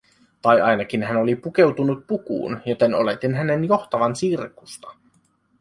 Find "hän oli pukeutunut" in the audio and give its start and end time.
1.03-2.07